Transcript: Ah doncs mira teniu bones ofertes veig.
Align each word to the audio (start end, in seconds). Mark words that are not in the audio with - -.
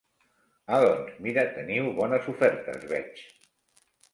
Ah 0.73 0.79
doncs 0.83 1.11
mira 1.27 1.43
teniu 1.59 1.91
bones 1.99 2.33
ofertes 2.35 2.89
veig. 2.95 3.25